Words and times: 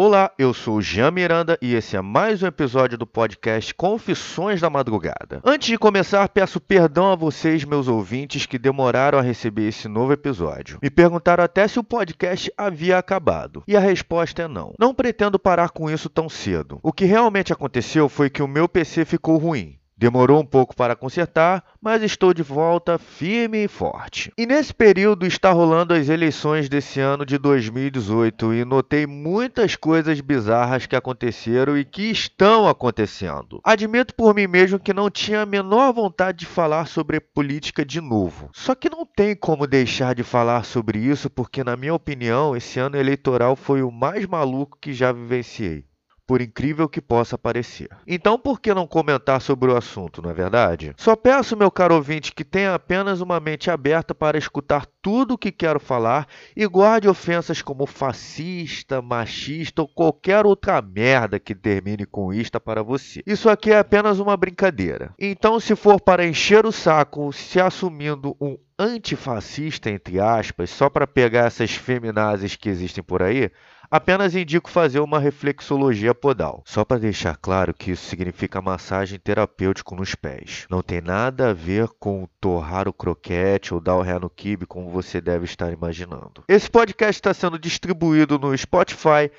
Olá, 0.00 0.30
eu 0.38 0.54
sou 0.54 0.76
o 0.76 0.80
Jean 0.80 1.10
Miranda 1.10 1.58
e 1.60 1.74
esse 1.74 1.96
é 1.96 2.00
mais 2.00 2.40
um 2.40 2.46
episódio 2.46 2.96
do 2.96 3.04
podcast 3.04 3.74
Confissões 3.74 4.60
da 4.60 4.70
Madrugada. 4.70 5.40
Antes 5.44 5.66
de 5.66 5.76
começar, 5.76 6.28
peço 6.28 6.60
perdão 6.60 7.10
a 7.10 7.16
vocês, 7.16 7.64
meus 7.64 7.88
ouvintes, 7.88 8.46
que 8.46 8.60
demoraram 8.60 9.18
a 9.18 9.22
receber 9.22 9.66
esse 9.66 9.88
novo 9.88 10.12
episódio. 10.12 10.78
Me 10.80 10.88
perguntaram 10.88 11.42
até 11.42 11.66
se 11.66 11.80
o 11.80 11.82
podcast 11.82 12.48
havia 12.56 12.96
acabado, 12.96 13.64
e 13.66 13.76
a 13.76 13.80
resposta 13.80 14.42
é 14.42 14.46
não. 14.46 14.72
Não 14.78 14.94
pretendo 14.94 15.36
parar 15.36 15.70
com 15.70 15.90
isso 15.90 16.08
tão 16.08 16.28
cedo. 16.28 16.78
O 16.80 16.92
que 16.92 17.04
realmente 17.04 17.52
aconteceu 17.52 18.08
foi 18.08 18.30
que 18.30 18.40
o 18.40 18.46
meu 18.46 18.68
PC 18.68 19.04
ficou 19.04 19.36
ruim. 19.36 19.77
Demorou 19.98 20.40
um 20.40 20.46
pouco 20.46 20.76
para 20.76 20.94
consertar, 20.94 21.64
mas 21.82 22.04
estou 22.04 22.32
de 22.32 22.40
volta 22.40 22.98
firme 22.98 23.64
e 23.64 23.68
forte. 23.68 24.32
E 24.38 24.46
nesse 24.46 24.72
período 24.72 25.26
está 25.26 25.50
rolando 25.50 25.92
as 25.92 26.08
eleições 26.08 26.68
desse 26.68 27.00
ano 27.00 27.26
de 27.26 27.36
2018 27.36 28.54
e 28.54 28.64
notei 28.64 29.08
muitas 29.08 29.74
coisas 29.74 30.20
bizarras 30.20 30.86
que 30.86 30.94
aconteceram 30.94 31.76
e 31.76 31.84
que 31.84 32.12
estão 32.12 32.68
acontecendo. 32.68 33.60
Admito 33.64 34.14
por 34.14 34.32
mim 34.32 34.46
mesmo 34.46 34.78
que 34.78 34.94
não 34.94 35.10
tinha 35.10 35.42
a 35.42 35.46
menor 35.46 35.92
vontade 35.92 36.38
de 36.38 36.46
falar 36.46 36.86
sobre 36.86 37.18
política 37.18 37.84
de 37.84 38.00
novo. 38.00 38.50
Só 38.52 38.76
que 38.76 38.88
não 38.88 39.04
tem 39.04 39.34
como 39.34 39.66
deixar 39.66 40.14
de 40.14 40.22
falar 40.22 40.64
sobre 40.64 41.00
isso 41.00 41.28
porque, 41.28 41.64
na 41.64 41.76
minha 41.76 41.92
opinião, 41.94 42.56
esse 42.56 42.78
ano 42.78 42.96
eleitoral 42.96 43.56
foi 43.56 43.82
o 43.82 43.90
mais 43.90 44.24
maluco 44.26 44.78
que 44.80 44.92
já 44.92 45.10
vivenciei 45.10 45.87
por 46.28 46.42
incrível 46.42 46.86
que 46.90 47.00
possa 47.00 47.38
parecer. 47.38 47.88
Então, 48.06 48.38
por 48.38 48.60
que 48.60 48.74
não 48.74 48.86
comentar 48.86 49.40
sobre 49.40 49.70
o 49.70 49.76
assunto, 49.76 50.20
não 50.20 50.28
é 50.28 50.34
verdade? 50.34 50.92
Só 50.98 51.16
peço, 51.16 51.56
meu 51.56 51.70
caro 51.70 51.94
ouvinte, 51.94 52.34
que 52.34 52.44
tenha 52.44 52.74
apenas 52.74 53.22
uma 53.22 53.40
mente 53.40 53.70
aberta 53.70 54.14
para 54.14 54.36
escutar 54.36 54.86
tudo 55.00 55.34
o 55.34 55.38
que 55.38 55.50
quero 55.50 55.80
falar 55.80 56.28
e 56.54 56.66
guarde 56.66 57.08
ofensas 57.08 57.62
como 57.62 57.86
fascista, 57.86 59.00
machista 59.00 59.80
ou 59.80 59.88
qualquer 59.88 60.44
outra 60.44 60.82
merda 60.82 61.40
que 61.40 61.54
termine 61.54 62.04
com 62.04 62.30
ista 62.30 62.60
para 62.60 62.82
você. 62.82 63.22
Isso 63.26 63.48
aqui 63.48 63.72
é 63.72 63.78
apenas 63.78 64.18
uma 64.18 64.36
brincadeira. 64.36 65.14
Então, 65.18 65.58
se 65.58 65.74
for 65.74 65.98
para 65.98 66.26
encher 66.26 66.66
o 66.66 66.72
saco 66.72 67.32
se 67.32 67.58
assumindo 67.58 68.36
um 68.38 68.58
antifascista, 68.78 69.90
entre 69.90 70.20
aspas, 70.20 70.68
só 70.68 70.90
para 70.90 71.06
pegar 71.06 71.46
essas 71.46 71.72
feminazes 71.72 72.54
que 72.54 72.68
existem 72.68 73.02
por 73.02 73.22
aí, 73.22 73.50
Apenas 73.90 74.34
indico 74.34 74.68
fazer 74.68 75.00
uma 75.00 75.18
reflexologia 75.18 76.14
podal, 76.14 76.62
só 76.66 76.84
para 76.84 77.00
deixar 77.00 77.38
claro 77.38 77.72
que 77.72 77.92
isso 77.92 78.04
significa 78.04 78.60
massagem 78.60 79.18
terapêutica 79.18 79.94
nos 79.94 80.14
pés. 80.14 80.66
Não 80.68 80.82
tem 80.82 81.00
nada 81.00 81.48
a 81.48 81.54
ver 81.54 81.88
com 81.98 82.28
torrar 82.38 82.86
o 82.86 82.92
croquete 82.92 83.72
ou 83.72 83.80
dar 83.80 83.96
o 83.96 84.02
ré 84.02 84.18
no 84.18 84.28
kibe 84.28 84.66
como 84.66 84.90
você 84.90 85.22
deve 85.22 85.46
estar 85.46 85.72
imaginando. 85.72 86.44
Esse 86.46 86.70
podcast 86.70 87.18
está 87.18 87.32
sendo 87.32 87.58
distribuído 87.58 88.38
no 88.38 88.56
Spotify, 88.58 89.30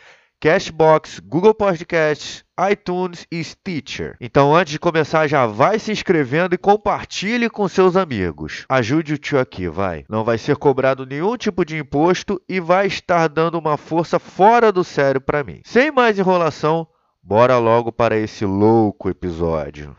Cashbox, 0.41 1.19
Google 1.19 1.53
Podcasts, 1.53 2.45
iTunes 2.71 3.27
e 3.29 3.43
Stitcher. 3.43 4.15
Então, 4.21 4.55
antes 4.55 4.71
de 4.71 4.79
começar, 4.79 5.27
já 5.27 5.45
vai 5.45 5.77
se 5.79 5.91
inscrevendo 5.91 6.55
e 6.55 6.57
compartilhe 6.57 7.49
com 7.49 7.67
seus 7.67 7.97
amigos. 7.97 8.65
Ajude 8.69 9.13
o 9.13 9.17
tio 9.17 9.39
aqui, 9.39 9.67
vai. 9.67 10.05
Não 10.07 10.23
vai 10.23 10.37
ser 10.37 10.55
cobrado 10.55 11.05
nenhum 11.05 11.35
tipo 11.35 11.65
de 11.65 11.77
imposto 11.77 12.41
e 12.47 12.59
vai 12.59 12.87
estar 12.87 13.27
dando 13.27 13.59
uma 13.59 13.75
força 13.75 14.17
fora 14.17 14.71
do 14.71 14.83
sério 14.83 15.19
para 15.19 15.43
mim. 15.43 15.59
Sem 15.65 15.91
mais 15.91 16.17
enrolação, 16.17 16.87
bora 17.21 17.57
logo 17.57 17.91
para 17.91 18.17
esse 18.17 18.45
louco 18.45 19.09
episódio. 19.09 19.95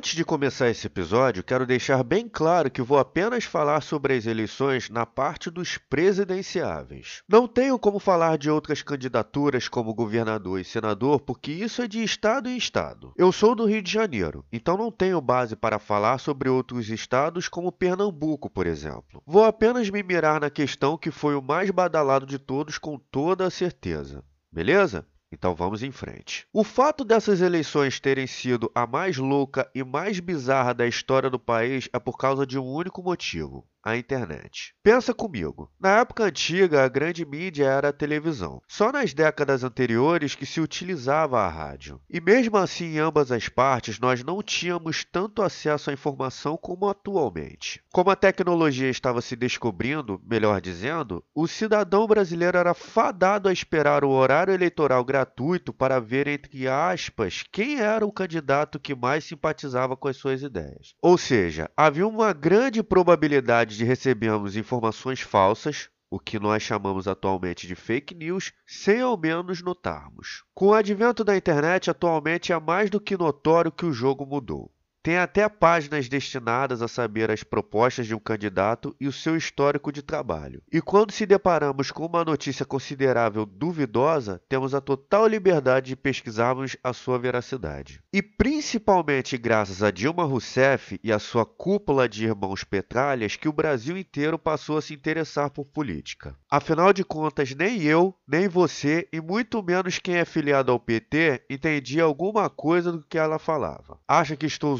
Antes 0.00 0.16
de 0.16 0.24
começar 0.24 0.70
esse 0.70 0.86
episódio, 0.86 1.44
quero 1.44 1.66
deixar 1.66 2.02
bem 2.02 2.26
claro 2.26 2.70
que 2.70 2.80
vou 2.80 2.98
apenas 2.98 3.44
falar 3.44 3.82
sobre 3.82 4.14
as 4.14 4.24
eleições 4.24 4.88
na 4.88 5.04
parte 5.04 5.50
dos 5.50 5.76
presidenciáveis. 5.76 7.22
Não 7.28 7.46
tenho 7.46 7.78
como 7.78 7.98
falar 7.98 8.38
de 8.38 8.48
outras 8.48 8.80
candidaturas 8.80 9.68
como 9.68 9.92
governador 9.92 10.58
e 10.58 10.64
senador, 10.64 11.20
porque 11.20 11.52
isso 11.52 11.82
é 11.82 11.86
de 11.86 12.02
estado 12.02 12.48
em 12.48 12.56
estado. 12.56 13.12
Eu 13.14 13.30
sou 13.30 13.54
do 13.54 13.66
Rio 13.66 13.82
de 13.82 13.92
Janeiro, 13.92 14.42
então 14.50 14.78
não 14.78 14.90
tenho 14.90 15.20
base 15.20 15.54
para 15.54 15.78
falar 15.78 16.16
sobre 16.16 16.48
outros 16.48 16.88
estados 16.88 17.46
como 17.46 17.70
Pernambuco, 17.70 18.48
por 18.48 18.66
exemplo. 18.66 19.22
Vou 19.26 19.44
apenas 19.44 19.90
me 19.90 20.02
mirar 20.02 20.40
na 20.40 20.48
questão 20.48 20.96
que 20.96 21.10
foi 21.10 21.34
o 21.34 21.42
mais 21.42 21.70
badalado 21.70 22.24
de 22.24 22.38
todos 22.38 22.78
com 22.78 22.98
toda 22.98 23.46
a 23.46 23.50
certeza. 23.50 24.24
Beleza? 24.50 25.04
Então 25.32 25.54
vamos 25.54 25.82
em 25.82 25.92
frente. 25.92 26.46
O 26.52 26.64
fato 26.64 27.04
dessas 27.04 27.40
eleições 27.40 28.00
terem 28.00 28.26
sido 28.26 28.70
a 28.74 28.84
mais 28.86 29.16
louca 29.16 29.70
e 29.72 29.84
mais 29.84 30.18
bizarra 30.18 30.74
da 30.74 30.86
história 30.86 31.30
do 31.30 31.38
país 31.38 31.88
é 31.92 32.00
por 32.00 32.18
causa 32.18 32.44
de 32.44 32.58
um 32.58 32.66
único 32.66 33.00
motivo: 33.02 33.64
a 33.82 33.96
internet. 33.96 34.74
Pensa 34.82 35.14
comigo. 35.14 35.70
Na 35.80 35.98
época 36.00 36.24
antiga, 36.24 36.84
a 36.84 36.88
grande 36.88 37.24
mídia 37.24 37.66
era 37.66 37.88
a 37.88 37.92
televisão. 37.92 38.60
Só 38.68 38.92
nas 38.92 39.14
décadas 39.14 39.64
anteriores 39.64 40.34
que 40.34 40.46
se 40.46 40.60
utilizava 40.60 41.40
a 41.40 41.48
rádio. 41.48 42.00
E 42.08 42.20
mesmo 42.20 42.56
assim, 42.56 42.96
em 42.96 42.98
ambas 42.98 43.32
as 43.32 43.48
partes, 43.48 43.98
nós 43.98 44.22
não 44.22 44.42
tínhamos 44.42 45.04
tanto 45.04 45.42
acesso 45.42 45.90
à 45.90 45.92
informação 45.92 46.56
como 46.56 46.88
atualmente. 46.88 47.82
Como 47.92 48.10
a 48.10 48.16
tecnologia 48.16 48.88
estava 48.88 49.20
se 49.20 49.34
descobrindo, 49.34 50.20
melhor 50.26 50.60
dizendo, 50.60 51.24
o 51.34 51.46
cidadão 51.46 52.06
brasileiro 52.06 52.58
era 52.58 52.74
fadado 52.74 53.48
a 53.48 53.52
esperar 53.52 54.04
o 54.04 54.10
horário 54.10 54.52
eleitoral 54.54 55.04
gratuito 55.04 55.72
para 55.72 56.00
ver, 56.00 56.26
entre 56.26 56.68
aspas, 56.68 57.44
quem 57.50 57.80
era 57.80 58.04
o 58.04 58.12
candidato 58.12 58.78
que 58.78 58.94
mais 58.94 59.24
simpatizava 59.24 59.96
com 59.96 60.08
as 60.08 60.16
suas 60.16 60.42
ideias. 60.42 60.94
Ou 61.00 61.16
seja, 61.16 61.70
havia 61.76 62.06
uma 62.06 62.32
grande 62.32 62.82
probabilidade 62.82 63.69
de 63.76 63.84
recebermos 63.84 64.56
informações 64.56 65.20
falsas, 65.20 65.88
o 66.10 66.18
que 66.18 66.38
nós 66.40 66.62
chamamos 66.62 67.06
atualmente 67.06 67.66
de 67.66 67.74
fake 67.76 68.14
news, 68.14 68.52
sem 68.66 69.00
ao 69.00 69.16
menos 69.16 69.62
notarmos. 69.62 70.44
Com 70.52 70.66
o 70.66 70.74
advento 70.74 71.22
da 71.22 71.36
internet, 71.36 71.90
atualmente 71.90 72.52
é 72.52 72.58
mais 72.58 72.90
do 72.90 73.00
que 73.00 73.16
notório 73.16 73.70
que 73.70 73.86
o 73.86 73.92
jogo 73.92 74.26
mudou. 74.26 74.72
Tem 75.02 75.16
até 75.16 75.48
páginas 75.48 76.10
destinadas 76.10 76.82
a 76.82 76.88
saber 76.88 77.30
as 77.30 77.42
propostas 77.42 78.06
de 78.06 78.14
um 78.14 78.18
candidato 78.18 78.94
e 79.00 79.08
o 79.08 79.12
seu 79.12 79.34
histórico 79.34 79.90
de 79.90 80.02
trabalho. 80.02 80.62
E 80.70 80.82
quando 80.82 81.10
se 81.10 81.24
deparamos 81.24 81.90
com 81.90 82.04
uma 82.04 82.22
notícia 82.22 82.66
considerável 82.66 83.46
duvidosa, 83.46 84.42
temos 84.46 84.74
a 84.74 84.80
total 84.80 85.26
liberdade 85.26 85.86
de 85.86 85.96
pesquisarmos 85.96 86.76
a 86.84 86.92
sua 86.92 87.18
veracidade. 87.18 88.02
E 88.12 88.22
principalmente 88.22 89.38
graças 89.38 89.82
a 89.82 89.90
Dilma 89.90 90.24
Rousseff 90.24 91.00
e 91.02 91.10
a 91.10 91.18
sua 91.18 91.46
cúpula 91.46 92.06
de 92.06 92.26
irmãos 92.26 92.62
Petralhas 92.62 93.36
que 93.36 93.48
o 93.48 93.52
Brasil 93.54 93.96
inteiro 93.96 94.38
passou 94.38 94.76
a 94.76 94.82
se 94.82 94.92
interessar 94.92 95.48
por 95.48 95.64
política. 95.64 96.36
Afinal 96.50 96.92
de 96.92 97.04
contas, 97.04 97.54
nem 97.54 97.82
eu, 97.82 98.14
nem 98.28 98.48
você 98.48 99.08
e 99.10 99.18
muito 99.18 99.62
menos 99.62 99.98
quem 99.98 100.16
é 100.16 100.26
filiado 100.26 100.70
ao 100.70 100.78
PT 100.78 101.42
entendia 101.48 102.02
alguma 102.02 102.50
coisa 102.50 102.92
do 102.92 103.02
que 103.02 103.16
ela 103.16 103.38
falava. 103.38 103.98
Acha 104.06 104.36
que 104.36 104.44
estou 104.44 104.76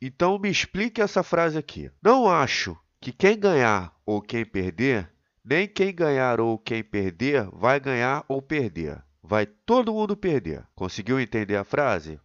Então 0.00 0.38
me 0.38 0.50
explique 0.50 1.00
essa 1.00 1.22
frase 1.22 1.58
aqui. 1.58 1.90
Não 2.02 2.28
acho 2.28 2.76
que 3.00 3.12
quem 3.12 3.38
ganhar 3.38 3.94
ou 4.06 4.22
quem 4.22 4.44
perder, 4.44 5.12
nem 5.44 5.68
quem 5.68 5.94
ganhar 5.94 6.40
ou 6.40 6.58
quem 6.58 6.82
perder 6.82 7.48
vai 7.50 7.78
ganhar 7.78 8.24
ou 8.28 8.40
perder. 8.40 9.04
Vai 9.22 9.46
todo 9.46 9.92
mundo 9.92 10.16
perder. 10.16 10.66
Conseguiu 10.74 11.20
entender 11.20 11.56
a 11.56 11.64
frase? 11.64 12.20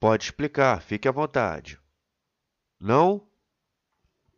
Pode 0.00 0.24
explicar, 0.24 0.80
fique 0.80 1.06
à 1.06 1.12
vontade. 1.12 1.78
Não? 2.80 3.27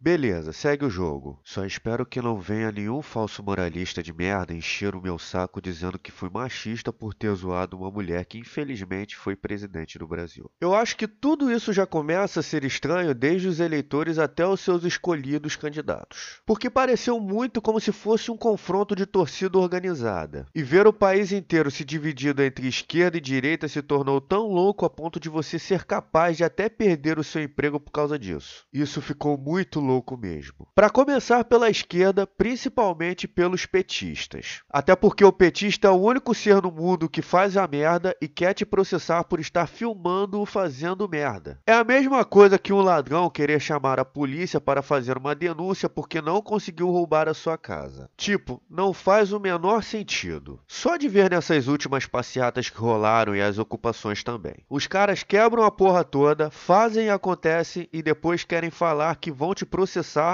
Beleza, 0.03 0.51
segue 0.55 0.87
o 0.87 0.89
jogo. 0.89 1.39
Só 1.45 1.63
espero 1.67 2.07
que 2.07 2.23
não 2.23 2.41
venha 2.41 2.73
nenhum 2.73 3.03
falso 3.03 3.43
moralista 3.43 4.03
de 4.03 4.15
merda 4.15 4.55
encher 4.55 4.97
o 4.97 5.03
meu 5.03 5.19
saco 5.19 5.61
dizendo 5.61 5.99
que 5.99 6.11
fui 6.11 6.31
machista 6.33 6.91
por 6.91 7.13
ter 7.13 7.35
zoado 7.35 7.77
uma 7.77 7.91
mulher 7.91 8.25
que 8.25 8.39
infelizmente 8.39 9.15
foi 9.15 9.37
presidente 9.37 9.99
do 9.99 10.09
Brasil. 10.09 10.51
Eu 10.59 10.75
acho 10.75 10.97
que 10.97 11.07
tudo 11.07 11.53
isso 11.53 11.71
já 11.71 11.87
começa 11.87 12.41
a 12.41 12.43
ser 12.43 12.65
estranho 12.65 13.15
desde 13.15 13.47
os 13.47 13.61
eleitores 13.61 14.19
até 14.19 14.47
os 14.47 14.61
seus 14.61 14.85
escolhidos 14.85 15.55
candidatos. 15.55 16.41
Porque 16.47 16.71
pareceu 16.71 17.21
muito 17.21 17.61
como 17.61 17.79
se 17.79 17.93
fosse 17.93 18.31
um 18.31 18.39
confronto 18.39 18.97
de 18.97 19.05
torcida 19.05 19.59
organizada. 19.59 20.47
E 20.55 20.63
ver 20.63 20.87
o 20.87 20.95
país 20.95 21.31
inteiro 21.31 21.71
se 21.71 21.85
dividido 21.85 22.43
entre 22.43 22.67
esquerda 22.67 23.19
e 23.19 23.21
direita 23.21 23.69
se 23.69 23.83
tornou 23.83 24.19
tão 24.19 24.47
louco 24.47 24.87
a 24.87 24.89
ponto 24.89 25.21
de 25.21 25.29
você 25.29 25.59
ser 25.59 25.85
capaz 25.85 26.39
de 26.39 26.45
até 26.45 26.71
perder 26.71 27.19
o 27.19 27.25
seu 27.25 27.43
emprego 27.43 27.79
por 27.79 27.91
causa 27.91 28.19
disso. 28.19 28.65
Isso 28.73 29.03
ficou 29.03 29.37
muito 29.37 29.79
louco 29.79 29.90
louco 29.91 30.17
mesmo. 30.17 30.69
Para 30.73 30.89
começar 30.89 31.45
pela 31.45 31.69
esquerda, 31.69 32.25
principalmente 32.25 33.27
pelos 33.27 33.67
petistas. 33.67 34.61
Até 34.71 34.95
porque 34.95 35.25
o 35.25 35.33
petista 35.33 35.89
é 35.89 35.91
o 35.91 35.95
único 35.95 36.33
ser 36.33 36.63
no 36.63 36.71
mundo 36.71 37.09
que 37.09 37.21
faz 37.21 37.57
a 37.57 37.67
merda 37.67 38.17
e 38.23 38.29
quer 38.29 38.55
te 38.55 38.65
processar 38.65 39.25
por 39.25 39.41
estar 39.41 39.67
filmando-o 39.67 40.47
fazendo 40.47 41.09
merda. 41.09 41.59
É 41.67 41.73
a 41.73 41.83
mesma 41.83 42.25
coisa 42.25 42.59
que 42.59 42.73
um 42.73 42.81
ladrão 42.81 43.29
querer 43.29 43.61
chamar 43.61 43.99
a 43.99 44.05
polícia 44.05 44.61
para 44.61 44.81
fazer 44.81 45.19
uma 45.19 45.35
denúncia 45.35 45.89
porque 45.89 46.23
não 46.23 46.41
conseguiu 46.41 46.89
roubar 46.89 47.29
a 47.29 47.35
sua 47.35 47.59
casa. 47.59 48.09
Tipo, 48.17 48.63
não 48.71 48.93
faz 48.93 49.33
o 49.33 49.41
menor 49.41 49.83
sentido. 49.83 50.61
Só 50.69 50.97
de 50.97 51.09
ver 51.09 51.31
nessas 51.31 51.67
últimas 51.67 52.07
passeatas 52.07 52.71
que 52.71 52.79
rolaram 52.79 53.35
e 53.35 53.43
as 53.43 53.59
ocupações 53.59 54.23
também. 54.23 54.65
Os 54.69 54.87
caras 54.87 55.25
quebram 55.25 55.65
a 55.65 55.71
porra 55.71 56.05
toda, 56.05 56.51
fazem 56.51 57.07
e 57.07 57.11
acontece 57.11 57.89
e 57.93 58.03
depois 58.03 58.45
querem 58.45 58.71
falar 58.71 59.17
que 59.17 59.33
vão 59.33 59.53
te 59.53 59.67
processar 59.67 59.80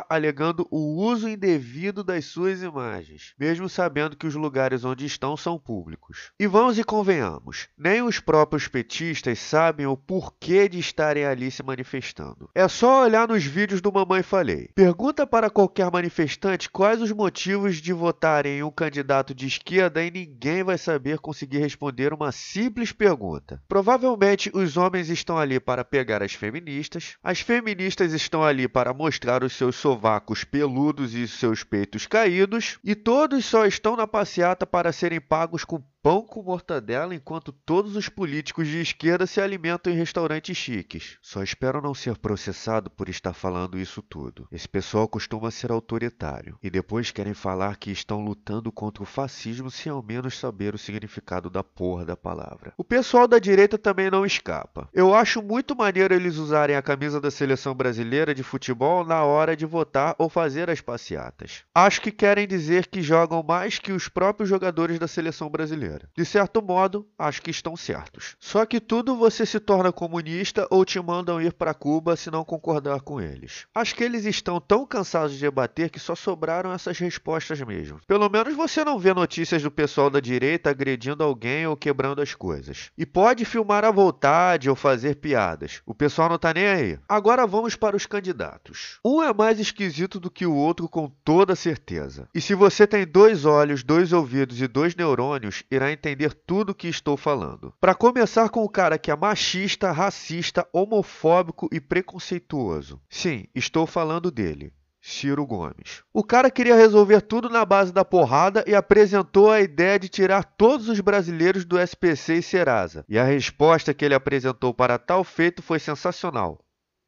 alegando 0.09 0.67
o 0.71 1.03
uso 1.03 1.29
indevido 1.29 2.03
das 2.03 2.25
suas 2.27 2.63
imagens, 2.63 3.35
mesmo 3.39 3.69
sabendo 3.69 4.17
que 4.17 4.27
os 4.27 4.35
lugares 4.35 4.85
onde 4.85 5.05
estão 5.05 5.37
são 5.37 5.59
públicos. 5.59 6.31
E 6.39 6.47
vamos 6.47 6.79
e 6.79 6.85
convenhamos, 6.85 7.69
nem 7.77 8.03
os 8.03 8.21
próprios 8.21 8.69
petistas 8.69 9.39
sabem 9.39 9.87
o 9.87 9.97
porquê 9.97 10.69
de 10.69 10.79
estarem 10.79 11.25
ali 11.25 11.51
se 11.51 11.63
manifestando. 11.63 12.51
É 12.55 12.67
só 12.69 13.03
olhar 13.03 13.29
nos 13.29 13.45
vídeos 13.45 13.81
do 13.81 13.93
Mamãe 13.93 14.23
Falei. 14.23 14.71
Pergunta 14.75 15.27
para 15.27 15.51
qualquer 15.51 15.91
manifestante 15.91 16.71
quais 16.71 17.01
os 17.01 17.13
motivos 17.13 17.77
de 17.77 17.93
votarem 17.93 18.59
em 18.59 18.63
um 18.63 18.71
candidato 18.71 19.35
de 19.35 19.47
esquerda 19.47 20.03
e 20.03 20.11
ninguém 20.11 20.63
vai 20.63 20.79
saber 20.79 21.19
conseguir 21.19 21.59
responder 21.59 22.13
uma 22.13 22.33
simples 22.33 22.93
pergunta. 22.93 23.63
Provavelmente 23.69 24.51
os 24.55 24.77
homens 24.77 25.09
estão 25.09 25.39
ali 25.39 25.59
para 25.61 25.85
pegar 25.85 26.23
as 26.23 26.33
feministas, 26.33 27.17
as 27.23 27.41
feministas 27.41 28.13
estão 28.13 28.43
ali 28.43 28.69
para 28.69 28.93
mostrar 28.93 29.36
os 29.45 29.53
seus 29.53 29.77
sovacos 29.77 30.45
peludos 30.45 31.15
e 31.15 31.27
seus 31.27 31.63
peitos 31.65 32.07
caídos, 32.07 32.79
e 32.83 32.95
todos 32.95 33.45
só 33.45 33.67
estão 33.67 33.97
na 33.97 34.07
passeata 34.07 34.67
para 34.67 34.93
serem 34.93 35.21
pagos 35.21 35.65
com 35.65 35.83
pão 36.07 36.23
com 36.23 36.41
mortadela 36.41 37.17
enquanto 37.17 37.51
todos 37.51 37.97
os 37.97 38.09
políticos 38.09 38.69
de 38.69 38.81
esquerda 38.81 39.27
se 39.27 39.41
alimentam 39.41 39.93
em 39.93 39.97
restaurantes 39.97 40.57
chiques. 40.57 41.19
Só 41.21 41.43
espero 41.43 41.83
não 41.83 41.95
ser 41.95 42.17
processado 42.17 42.89
por 42.89 43.09
estar 43.09 43.33
falando 43.33 43.77
isso 43.77 44.01
tudo. 44.01 44.47
Esse 44.53 44.69
pessoal 44.69 45.09
costuma 45.09 45.51
ser 45.51 45.73
autoritário 45.73 46.57
e 46.63 46.71
depois 46.71 47.11
querem 47.11 47.35
falar 47.35 47.77
que 47.77 47.91
estão 47.91 48.25
lutando 48.25 48.71
contra 48.71 49.03
o 49.03 49.07
fascismo 49.07 49.69
sem 49.69 49.91
ao 49.91 50.01
menos 50.01 50.39
saber 50.39 50.77
o 50.77 50.79
significado 50.79 51.51
da 51.51 51.65
porra 51.65 52.05
da 52.05 52.17
palavra. 52.17 52.73
O 52.77 52.85
pessoal 52.85 53.27
da 53.27 53.41
direita 53.41 53.77
também 53.77 54.09
não 54.09 54.25
escapa. 54.25 54.89
Eu 54.95 55.13
acho 55.13 55.43
muito 55.43 55.75
maneiro 55.75 56.15
eles 56.15 56.37
usarem 56.37 56.77
a 56.77 56.83
camisa 56.83 57.21
da 57.21 57.33
seleção 57.33 57.75
brasileira 57.75 58.33
de 58.33 58.45
futebol 58.45 59.05
na 59.05 59.25
hora 59.25 59.57
de 59.57 59.67
votar 59.67 60.15
ou 60.21 60.29
fazer 60.29 60.71
as 60.71 60.81
passeatas. 60.81 61.65
Acho 61.75 62.01
que 62.01 62.13
querem 62.13 62.47
dizer 62.47 62.87
que 62.87 63.03
jogam 63.03 63.43
mais 63.43 63.81
que 63.81 63.91
os 63.91 64.09
próprios 64.09 64.49
jogadores 64.49 65.01
da 65.01 65.09
seleção 65.09 65.51
brasileira. 65.51 65.96
De 66.17 66.25
certo 66.25 66.63
modo, 66.63 67.07
acho 67.19 67.43
que 67.43 67.51
estão 67.51 67.77
certos. 67.77 68.37
Só 68.39 68.65
que 68.67 68.81
tudo 68.81 69.17
você 69.17 69.47
se 69.47 69.61
torna 69.61 69.93
comunista 69.93 70.67
ou 70.71 70.85
te 70.85 71.01
mandam 71.01 71.41
ir 71.41 71.53
para 71.53 71.75
Cuba 71.75 72.17
se 72.17 72.31
não 72.31 72.45
concordar 72.45 73.01
com 73.01 73.21
eles. 73.21 73.67
Acho 73.75 73.95
que 73.95 74.05
eles 74.05 74.25
estão 74.25 74.61
tão 74.61 74.87
cansados 74.87 75.33
de 75.33 75.41
debater 75.41 75.91
que 75.91 75.99
só 75.99 76.15
sobraram 76.15 76.73
essas 76.73 76.99
respostas 76.99 77.61
mesmo. 77.61 78.01
Pelo 78.07 78.29
menos 78.29 78.55
você 78.55 78.85
não 78.85 78.99
vê 78.99 79.15
notícias 79.15 79.63
do 79.63 79.71
pessoal 79.71 80.11
da 80.11 80.21
direita 80.21 80.71
agredindo 80.71 81.23
alguém 81.23 81.67
ou 81.67 81.77
quebrando 81.77 82.23
as 82.23 82.35
coisas. 82.35 82.91
E 82.97 83.07
pode 83.07 83.45
filmar 83.45 83.85
à 83.85 83.91
vontade 83.91 84.69
ou 84.69 84.77
fazer 84.77 85.17
piadas. 85.17 85.83
O 85.87 85.95
pessoal 85.95 86.29
não 86.29 86.39
tá 86.39 86.53
nem 86.53 86.67
aí. 86.67 86.99
Agora 87.09 87.47
vamos 87.47 87.77
para 87.77 87.97
os 87.97 88.07
candidatos. 88.07 88.99
Um 89.05 89.23
é 89.23 89.33
mais 89.33 89.59
esquisito 89.59 90.19
do 90.19 90.31
que 90.31 90.47
o 90.47 90.55
outro 90.55 90.89
com 90.89 91.11
toda 91.25 91.55
certeza. 91.55 92.29
E 92.35 92.41
se 92.41 92.55
você 92.55 92.87
tem 92.87 93.07
dois 93.07 93.45
olhos, 93.45 93.83
dois 93.83 94.13
ouvidos 94.13 94.61
e 94.61 94.67
dois 94.67 94.95
neurônios, 94.95 95.63
irá 95.77 95.93
entender 95.93 96.35
tudo 96.35 96.71
o 96.71 96.75
que 96.75 96.89
estou 96.89 97.17
falando. 97.17 97.73
Para 97.81 97.95
começar 97.95 98.49
com 98.49 98.65
o 98.65 98.69
cara 98.69 98.99
que 98.99 99.11
é 99.11 99.17
machista, 99.17 99.93
racista, 99.93 100.67
homofóbico 100.73 101.69
e 101.73 101.81
preconceituoso. 101.81 103.01
Sim, 103.09 103.47
estou 103.55 103.87
falando 103.87 104.31
dele. 104.31 104.73
Ciro 105.09 105.47
Gomes. 105.47 106.03
O 106.13 106.25
cara 106.25 106.51
queria 106.51 106.75
resolver 106.75 107.21
tudo 107.21 107.49
na 107.49 107.65
base 107.65 107.93
da 107.93 108.05
porrada 108.05 108.65
e 108.67 108.75
apresentou 108.75 109.53
a 109.53 109.61
ideia 109.61 110.01
de 110.01 110.09
tirar 110.09 110.43
todos 110.43 110.89
os 110.89 110.99
brasileiros 110.99 111.65
do 111.65 111.79
SPC 111.79 112.39
e 112.39 112.43
Serasa. 112.43 113.05
E 113.09 113.17
a 113.17 113.23
resposta 113.23 113.95
que 113.95 114.05
ele 114.05 114.15
apresentou 114.15 114.75
para 114.75 114.99
tal 114.99 115.23
feito 115.23 115.63
foi 115.63 115.79
sensacional 115.79 116.59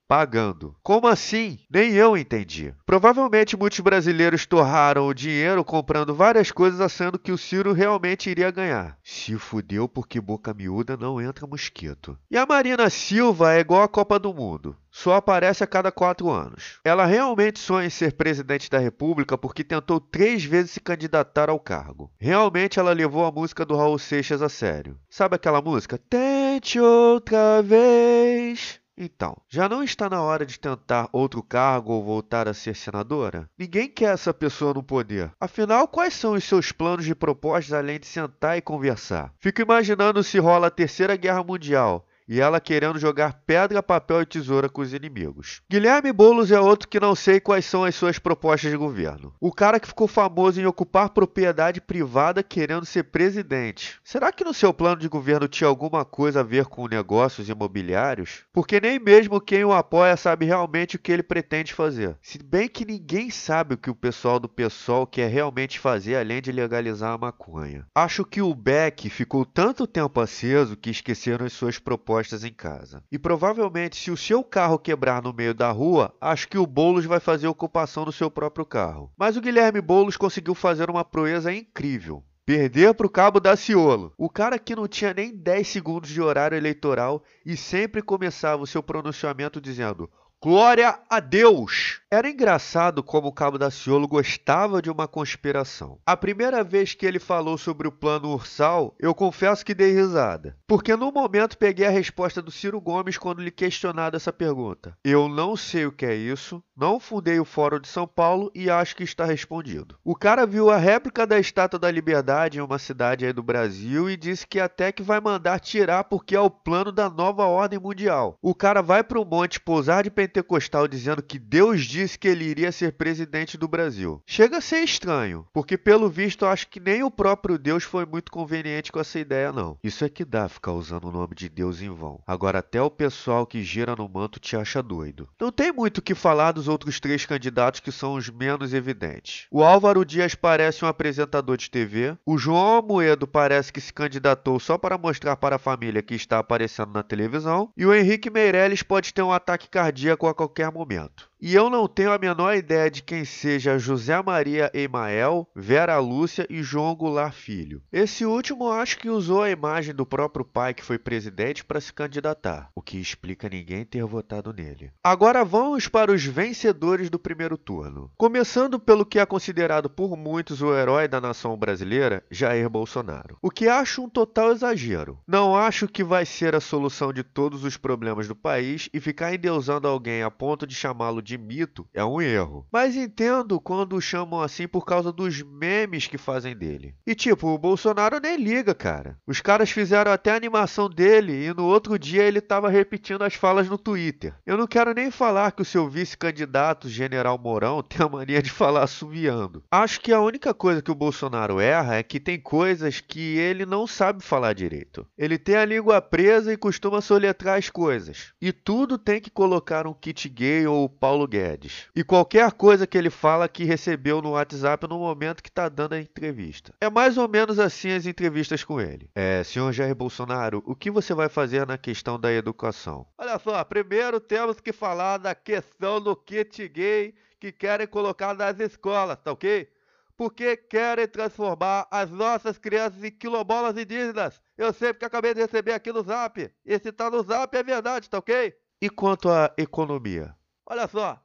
pagando. 0.08 0.75
Como 0.82 1.06
assim? 1.06 1.58
Nem 1.70 1.93
eu 1.93 2.16
entendi. 2.16 2.75
Provavelmente 2.87 3.56
muitos 3.56 3.78
brasileiros 3.81 4.46
torraram 4.46 5.06
o 5.06 5.14
dinheiro 5.14 5.62
comprando 5.62 6.14
várias 6.14 6.50
coisas 6.50 6.81
achando 6.81 7.19
que 7.19 7.31
o 7.31 7.37
Ciro 7.38 7.75
realmente 7.75 8.31
iria 8.31 8.50
ganhar. 8.50 8.96
Se 9.05 9.37
fudeu 9.37 9.87
porque 9.87 10.19
boca 10.20 10.55
miúda 10.55 10.96
não 10.96 11.20
entra 11.20 11.46
mosquito. 11.46 12.19
E 12.31 12.38
a 12.38 12.46
Marina 12.46 12.88
Silva 12.88 13.52
é 13.52 13.60
igual 13.60 13.82
a 13.82 13.88
Copa 13.88 14.19
do 14.19 14.32
Mundo 14.32 14.75
só 14.90 15.14
aparece 15.14 15.62
a 15.62 15.66
cada 15.66 15.93
quatro 15.93 16.28
anos. 16.28 16.81
Ela 16.82 17.06
realmente 17.06 17.61
sonha 17.61 17.87
em 17.87 17.90
ser 17.90 18.14
presidente 18.14 18.69
da 18.69 18.78
República 18.78 19.38
porque 19.38 19.62
tentou 19.62 20.00
três 20.00 20.44
vezes 20.44 20.72
se 20.72 20.81
candidatar 20.81 21.49
ao 21.49 21.61
cargo. 21.61 22.11
Realmente 22.19 22.81
ela 22.81 22.93
levou 22.93 23.25
a 23.25 23.31
música 23.31 23.64
do 23.64 23.76
Raul 23.76 23.99
Seixas 23.99 24.43
a 24.43 24.49
sério. 24.49 24.99
Sabe 25.08 25.37
aquela 25.37 25.62
música? 25.62 26.00
Tente 26.11 26.81
outra 26.81 27.62
vez. 27.62 28.81
Então, 29.00 29.37
já 29.49 29.69
não 29.69 29.81
está 29.81 30.11
na 30.11 30.21
hora 30.21 30.45
de 30.45 30.59
tentar 30.59 31.09
outro 31.12 31.41
cargo 31.41 31.93
ou 31.93 32.05
voltar 32.05 32.49
a 32.49 32.53
ser 32.53 32.75
senadora? 32.75 33.49
Ninguém 33.56 33.89
quer 33.89 34.12
essa 34.12 34.35
pessoa 34.35 34.75
no 34.75 34.83
poder. 34.83 35.31
Afinal, 35.41 35.87
quais 35.87 36.15
são 36.15 36.33
os 36.33 36.43
seus 36.43 36.73
planos 36.73 37.05
de 37.05 37.15
propostas 37.15 37.73
além 37.73 38.00
de 38.00 38.06
sentar 38.06 38.59
e 38.59 38.61
conversar? 38.61 39.33
Fico 39.39 39.62
imaginando 39.62 40.25
se 40.25 40.41
rola 40.41 40.67
a 40.67 40.71
Terceira 40.71 41.15
Guerra 41.15 41.45
Mundial 41.45 42.05
e 42.28 42.40
ela 42.40 42.60
querendo 42.60 42.98
jogar 42.98 43.40
pedra, 43.46 43.82
papel 43.82 44.20
e 44.22 44.26
tesoura 44.26 44.69
com 44.69 44.82
os 44.82 44.92
inimigos. 44.92 45.62
Guilherme 45.70 46.12
Boulos 46.12 46.52
é 46.52 46.60
outro 46.60 46.86
que 46.86 47.00
não 47.00 47.14
sei 47.14 47.40
quais 47.40 47.64
são 47.64 47.84
as 47.84 47.94
suas 47.94 48.19
propostas 48.19 48.70
de 48.70 48.76
governo. 48.76 49.32
O 49.40 49.50
cara 49.50 49.80
que 49.80 49.88
ficou 49.88 50.06
famoso 50.06 50.60
em 50.60 50.66
ocupar 50.66 51.08
propriedade 51.10 51.80
privada 51.80 52.42
querendo 52.42 52.84
ser 52.84 53.04
presidente. 53.04 53.98
Será 54.04 54.30
que 54.30 54.44
no 54.44 54.52
seu 54.52 54.75
plano 54.75 55.00
de 55.00 55.08
governo 55.08 55.48
tinha 55.48 55.69
alguma 55.69 56.04
coisa 56.04 56.40
a 56.40 56.42
ver 56.42 56.66
com 56.66 56.86
negócios 56.86 57.48
imobiliários? 57.48 58.44
Porque 58.52 58.80
nem 58.80 58.98
mesmo 58.98 59.40
quem 59.40 59.64
o 59.64 59.72
apoia 59.72 60.16
sabe 60.16 60.44
realmente 60.44 60.96
o 60.96 60.98
que 60.98 61.10
ele 61.10 61.22
pretende 61.22 61.72
fazer. 61.72 62.16
Se 62.20 62.38
bem 62.38 62.69
que 62.69 62.84
ninguém 62.84 63.30
sabe 63.30 63.75
o 63.75 63.78
que 63.78 63.90
o 63.90 63.94
pessoal 63.94 64.38
do 64.38 64.48
PSOL 64.48 65.06
quer 65.06 65.30
realmente 65.30 65.78
fazer 65.78 66.16
além 66.16 66.42
de 66.42 66.52
legalizar 66.52 67.14
a 67.14 67.19
maconha. 67.19 67.86
Acho 67.94 68.25
que 68.25 68.42
o 68.42 68.54
Beck 68.54 69.08
ficou 69.08 69.46
tanto 69.46 69.86
tempo 69.86 70.20
aceso 70.20 70.76
que 70.76 70.90
esqueceram 70.90 71.46
as 71.46 71.52
suas 71.52 71.78
propostas 71.78 72.18
em 72.44 72.53
casa. 72.53 73.03
E 73.11 73.19
provavelmente, 73.19 73.97
se 73.97 74.11
o 74.11 74.17
seu 74.17 74.43
carro 74.43 74.79
quebrar 74.79 75.23
no 75.23 75.32
meio 75.32 75.55
da 75.55 75.70
rua, 75.70 76.15
acho 76.20 76.49
que 76.49 76.59
o 76.59 76.67
Boulos 76.67 77.05
vai 77.05 77.20
fazer 77.20 77.47
ocupação 77.47 78.05
do 78.05 78.12
seu 78.12 78.31
próprio 78.31 78.67
carro. 78.67 79.12
Mas 79.17 79.37
o 79.37 79.41
Guilherme 79.41 79.81
Boulos 79.81 80.17
conseguiu 80.17 80.55
fazer 80.55 80.91
uma 80.91 81.05
proeza 81.05 81.53
incrível. 81.53 82.25
Perder 82.44 82.94
para 82.94 83.06
o 83.06 83.11
Cabo 83.11 83.41
Daciolo. 83.41 84.12
O 84.17 84.31
cara 84.31 84.59
que 84.59 84.75
não 84.75 84.88
tinha 84.88 85.12
nem 85.12 85.37
10 85.37 85.69
segundos 85.69 86.09
de 86.09 86.23
horário 86.23 86.56
eleitoral 86.56 87.23
e 87.44 87.56
sempre 87.56 88.00
começava 88.00 88.62
o 88.62 88.67
seu 88.67 88.82
pronunciamento 88.82 89.61
dizendo 89.61 90.11
Glória 90.40 91.00
a 91.11 91.19
Deus! 91.19 92.00
Era 92.11 92.31
engraçado 92.31 93.02
como 93.02 93.26
o 93.26 93.32
Cabo 93.32 93.58
Daciolo 93.58 94.07
gostava 94.07 94.80
de 94.80 94.88
uma 94.88 95.09
conspiração. 95.09 95.99
A 96.07 96.16
primeira 96.16 96.64
vez 96.64 96.95
que 96.95 97.04
ele 97.04 97.18
falou 97.18 97.59
sobre 97.59 97.87
o 97.88 97.92
plano 97.92 98.33
Ursal, 98.33 98.95
eu 98.99 99.14
confesso 99.14 99.62
que 99.62 99.75
dei 99.75 99.92
risada. 99.92 100.57
Porque 100.66 100.97
no 100.97 101.12
momento 101.12 101.59
peguei 101.59 101.87
a 101.87 101.90
resposta 101.90 102.40
do 102.40 102.50
Ciro 102.52 102.80
Gomes 102.80 103.18
quando 103.18 103.42
lhe 103.42 103.50
questionado 103.50 104.16
essa 104.16 104.33
pergunta. 104.33 104.97
Eu 105.04 105.28
não 105.28 105.54
sei 105.54 105.85
o 105.85 105.92
que 105.92 106.07
é 106.07 106.14
isso, 106.14 106.62
não 106.75 106.99
fundei 106.99 107.38
o 107.40 107.45
Fórum 107.45 107.80
de 107.80 107.88
São 107.88 108.07
Paulo 108.07 108.50
e 108.54 108.71
acho 108.71 108.97
que 108.97 109.02
está 109.02 109.25
respondido. 109.26 109.97
O 110.02 110.14
cara 110.14 110.47
viu 110.47 110.71
a 110.71 110.78
réplica 110.78 111.26
da 111.26 111.38
Estátua 111.38 111.78
da 111.78 111.90
Liberdade 111.90 112.59
em 112.59 112.62
uma 112.62 112.78
cidade 112.78 113.26
aí 113.26 113.33
do 113.35 113.42
Brasil 113.42 114.09
e 114.09 114.16
disse 114.16 114.47
que 114.47 114.61
até 114.61 114.92
que 114.92 115.02
vai 115.02 115.21
mandar 115.21 115.61
tirar 115.61 116.04
porque 116.04 116.35
é 116.35 116.40
o 116.40 116.49
plano 116.49 116.90
da 116.90 117.11
nova 117.11 117.45
ordem 117.45 117.78
mundial. 117.78 118.38
O 118.40 118.54
cara 118.54 118.80
vai 118.80 119.02
para 119.02 119.21
o 119.21 119.26
monte 119.26 119.61
pousar 119.61 120.04
de 120.04 120.11
pentecostal 120.28 120.87
dizendo 120.87 121.23
que 121.23 121.38
Deus 121.38 121.85
disse 121.85 122.18
que 122.18 122.28
ele 122.28 122.44
iria 122.44 122.70
ser 122.70 122.92
presidente 122.92 123.56
do 123.56 123.66
Brasil. 123.66 124.23
Chega 124.26 124.58
a 124.58 124.61
ser 124.61 124.82
estranho, 124.82 125.47
porque 125.52 125.78
pelo 125.78 126.08
visto 126.08 126.44
eu 126.44 126.49
acho 126.49 126.68
que 126.68 126.78
nem 126.78 127.02
o 127.02 127.11
próprio 127.11 127.58
Deus 127.58 127.82
foi 127.82 128.04
muito 128.04 128.30
conveniente 128.30 128.92
com 128.92 129.00
essa 129.00 129.18
ideia 129.18 129.50
não. 129.50 129.78
Isso 129.82 130.04
é 130.04 130.08
que 130.08 130.25
dá 130.25 130.49
ficar 130.49 130.73
usando 130.73 131.08
o 131.08 131.12
nome 131.12 131.35
de 131.35 131.49
Deus 131.49 131.80
em 131.80 131.90
vão. 131.90 132.20
Agora 132.26 132.58
até 132.58 132.80
o 132.80 132.90
pessoal 132.90 133.47
que 133.47 133.62
gira 133.62 133.97
no 133.97 134.08
manto 134.08 134.38
te 134.38 134.56
acha 134.56 134.82
doido. 134.82 135.28
Não 135.40 135.50
tem 135.50 135.73
muito 135.73 135.99
o 135.99 136.02
que 136.02 136.14
falar 136.14 136.52
dos 136.52 136.68
outros 136.68 137.00
três 137.00 137.25
candidatos 137.25 137.80
que 137.80 137.90
são 137.90 138.14
os 138.14 138.28
menos 138.28 138.75
evidentes. 138.75 139.47
O 139.50 139.62
Álvaro 139.62 140.04
Dias 140.04 140.35
parece 140.35 140.85
um 140.85 140.88
apresentador 140.88 141.56
de 141.56 141.70
TV, 141.70 142.16
o 142.26 142.37
João 142.37 142.78
Amoedo 142.78 143.26
parece 143.26 143.73
que 143.73 143.80
se 143.80 143.92
candidatou 143.92 144.61
só 144.61 144.76
para 144.76 144.99
mostrar 144.99 145.37
para 145.37 145.56
a 145.56 145.61
família 145.61 146.02
que 146.02 146.14
está 146.14 146.38
aparecendo 146.38 146.92
na 146.92 147.02
televisão, 147.02 147.70
e 147.76 147.87
o 147.87 147.94
Henrique 147.94 148.30
Meirelles 148.30 148.82
pode 148.82 149.14
ter 149.14 149.23
um 149.23 149.32
ataque 149.32 149.68
cardíaco 149.68 150.17
seco 150.18 150.26
a 150.26 150.34
qualquer 150.34 150.72
momento. 150.72 151.28
E 151.40 151.54
eu 151.54 151.70
não 151.70 151.87
tenho 151.87 152.10
a 152.10 152.18
menor 152.18 152.56
ideia 152.56 152.90
de 152.90 153.00
quem 153.00 153.25
seja 153.25 153.78
José 153.78 154.20
Maria 154.20 154.72
Emael, 154.75 155.48
Vera 155.54 155.96
Lúcia 156.00 156.44
e 156.50 156.64
João 156.64 156.96
Goulart 156.96 157.32
Filho. 157.32 157.80
Esse 157.92 158.25
último 158.25 158.72
acho 158.72 158.98
que 158.98 159.08
usou 159.08 159.42
a 159.42 159.50
imagem 159.50 159.94
do 159.94 160.04
próprio 160.04 160.44
pai 160.44 160.75
que 160.75 160.84
foi 160.84 160.98
presidente 160.98 161.64
para 161.64 161.80
se 161.80 161.92
candidatar, 161.92 162.70
o 162.75 162.82
que 162.82 162.98
explica 162.98 163.48
ninguém 163.48 163.84
ter 163.84 164.04
votado 164.04 164.52
nele. 164.52 164.90
Agora 165.02 165.44
vamos 165.44 165.87
para 165.87 166.10
os 166.10 166.25
vencedores 166.25 167.08
do 167.08 167.20
primeiro 167.20 167.56
turno. 167.56 168.10
Começando 168.16 168.80
pelo 168.80 169.06
que 169.06 169.20
é 169.20 169.25
considerado 169.25 169.88
por 169.88 170.16
muitos 170.16 170.60
o 170.60 170.75
herói 170.75 171.06
da 171.06 171.20
nação 171.20 171.56
brasileira, 171.56 172.25
Jair 172.28 172.68
Bolsonaro. 172.68 173.38
O 173.40 173.48
que 173.48 173.68
acho 173.68 174.02
um 174.02 174.08
total 174.08 174.50
exagero. 174.50 175.20
Não 175.25 175.54
acho 175.54 175.87
que 175.87 176.02
vai 176.02 176.26
ser 176.26 176.56
a 176.56 176.60
solução 176.60 177.12
de 177.12 177.22
todos 177.22 177.62
os 177.62 177.76
problemas 177.76 178.26
do 178.26 178.34
país 178.34 178.88
e 178.92 178.98
ficar 178.98 179.32
endeusando 179.32 179.87
alguém 179.87 180.08
a 180.25 180.31
ponto 180.31 180.67
de 180.67 180.75
chamá-lo 180.75 181.23
de 181.23 181.38
mito 181.38 181.87
é 181.93 182.05
um 182.05 182.21
erro. 182.21 182.67
Mas 182.73 182.97
entendo 182.97 183.61
quando 183.61 183.97
o 183.97 184.00
chamam 184.00 184.41
assim 184.41 184.67
por 184.67 184.85
causa 184.85 185.12
dos 185.12 185.43
memes 185.43 186.07
que 186.07 186.19
fazem 186.19 186.57
dele. 186.57 186.95
E 187.07 187.15
tipo, 187.15 187.49
o 187.49 187.59
Bolsonaro 187.59 188.21
nem 188.21 188.37
liga, 188.37 188.75
cara. 188.75 189.19
Os 189.27 189.41
caras 189.41 189.71
fizeram 189.71 190.11
até 190.11 190.33
a 190.33 190.37
animação 190.37 190.88
dele 190.88 191.47
e 191.47 191.55
no 191.55 191.65
outro 191.65 191.99
dia 191.99 192.23
ele 192.23 192.41
tava 192.41 192.69
repetindo 192.69 193.23
as 193.23 193.35
falas 193.35 193.69
no 193.69 193.79
Twitter. 193.79 194.35
Eu 194.47 194.57
não 194.57 194.67
quero 194.67 194.93
nem 194.95 195.11
falar 195.11 195.53
que 195.53 195.62
o 195.62 195.65
seu 195.65 195.88
vice-candidato, 195.88 196.88
General 196.88 197.38
Mourão, 197.38 197.83
tem 197.85 198.05
a 198.05 198.09
mania 198.09 198.43
de 198.43 198.50
falar 198.50 198.85
assoviando. 198.85 199.62
Acho 199.71 200.00
que 200.00 200.12
a 200.12 200.21
única 200.21 200.55
coisa 200.55 200.83
que 200.83 200.91
o 200.91 200.95
Bolsonaro 200.95 201.61
erra 201.61 201.97
é 201.97 202.03
que 202.03 202.21
tem 202.21 202.41
coisas 202.41 203.00
que 203.00 203.37
ele 203.38 203.65
não 203.67 203.87
sabe 203.87 204.23
falar 204.23 204.53
direito. 204.53 205.07
Ele 205.17 205.38
tem 205.38 205.57
a 205.57 205.65
língua 205.65 206.00
presa 206.00 206.53
e 206.53 206.57
costuma 206.57 207.00
soletrar 207.00 207.59
as 207.59 207.71
coisas. 207.71 208.33
E 208.41 208.53
tudo 208.53 208.99
tem 208.99 209.21
que 209.21 209.31
colocar 209.31 209.87
um 209.87 209.95
kit 209.99 210.28
gay 210.28 210.67
ou 210.67 210.88
Paulo 210.88 211.19
Paulo 211.19 211.26
Guedes. 211.26 211.88
E 211.97 212.05
qualquer 212.05 212.52
coisa 212.52 212.87
que 212.87 212.97
ele 212.97 213.11
fala 213.11 213.49
que 213.49 213.64
recebeu 213.64 214.23
no 214.23 214.33
WhatsApp 214.33 214.87
no 214.87 215.00
momento 215.00 215.43
que 215.43 215.49
está 215.49 215.69
dando 215.69 215.95
a 215.95 216.00
entrevista. 216.00 216.73
É 216.81 216.88
mais 216.88 217.19
ou 217.19 217.26
menos 217.26 217.59
assim 217.59 217.90
as 217.90 218.07
entrevistas 218.07 218.62
com 218.62 218.81
ele. 218.81 219.11
É, 219.17 219.43
senhor 219.43 219.73
Jair 219.73 219.97
Bolsonaro, 219.97 220.62
o 220.64 220.76
que 220.76 220.93
você 220.93 221.12
vai 221.12 221.28
fazer 221.28 221.67
na 221.67 221.76
questão 221.76 222.21
da 222.21 222.33
educação? 222.33 223.05
Olha 223.19 223.37
só, 223.40 223.64
primeiro 223.64 224.21
temos 224.21 224.61
que 224.61 224.73
falar 224.73 225.19
da 225.19 225.35
questão 225.35 226.00
do 226.00 226.14
kit 226.14 226.69
gay 226.69 227.14
que 227.40 227.50
querem 227.50 227.88
colocar 227.88 228.33
nas 228.35 228.61
escolas, 228.61 229.19
tá 229.19 229.33
ok? 229.33 229.69
Porque 230.17 230.57
querem 230.57 231.09
transformar 231.09 231.88
as 231.90 232.11
nossas 232.11 232.59
crianças 232.59 233.02
em 233.02 233.11
quilombolas 233.11 233.76
indígenas. 233.76 234.40
Eu 234.57 234.73
sei 234.73 234.93
porque 234.93 235.05
acabei 235.05 235.35
de 235.35 235.40
receber 235.40 235.73
aqui 235.73 235.93
no 235.93 236.02
zap. 236.02 236.49
E 236.64 236.78
se 236.78 236.93
tá 236.93 237.11
no 237.11 237.23
zap 237.25 237.57
é 237.57 237.62
verdade, 237.62 238.09
tá 238.09 238.19
ok? 238.19 238.55
E 238.80 238.88
quanto 238.88 239.28
à 239.28 239.52
economia? 239.58 240.37
Olha 240.64 240.87
só, 240.87 241.20